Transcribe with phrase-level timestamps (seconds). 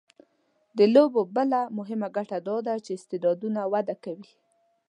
[0.77, 4.31] د لوبو بله مهمه ګټه دا ده چې استعدادونه وده کوي.